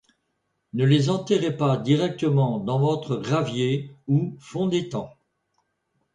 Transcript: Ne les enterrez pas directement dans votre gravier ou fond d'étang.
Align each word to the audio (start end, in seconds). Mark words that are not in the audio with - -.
Ne 0.73 0.83
les 0.85 1.11
enterrez 1.11 1.55
pas 1.55 1.77
directement 1.77 2.57
dans 2.57 2.79
votre 2.79 3.17
gravier 3.17 3.93
ou 4.07 4.35
fond 4.39 4.65
d'étang. 4.65 5.15